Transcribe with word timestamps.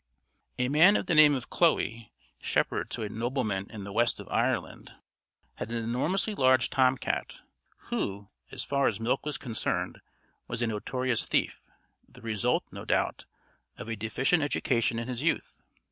]A 0.57 0.67
man 0.67 0.97
of 0.97 1.05
the 1.05 1.13
name 1.13 1.35
of 1.35 1.51
Claughie, 1.51 2.11
shepherd 2.41 2.89
to 2.89 3.03
a 3.03 3.09
nobleman 3.09 3.69
in 3.69 3.83
the 3.83 3.91
West 3.91 4.19
of 4.19 4.27
Ireland 4.29 4.91
had 5.57 5.69
an 5.69 5.75
enormously 5.75 6.33
large 6.33 6.71
Tom 6.71 6.97
cat, 6.97 7.35
who, 7.91 8.27
as 8.49 8.63
far 8.63 8.87
as 8.87 8.99
milk 8.99 9.27
was 9.27 9.37
concerned, 9.37 10.01
was 10.47 10.63
a 10.63 10.65
notorious 10.65 11.27
thief 11.27 11.67
the 12.09 12.21
result, 12.23 12.63
no 12.71 12.83
doubt, 12.83 13.25
of 13.77 13.87
a 13.89 13.95
deficient 13.95 14.41
education 14.41 14.97
in 14.97 15.07
his 15.07 15.21
youth. 15.21 15.61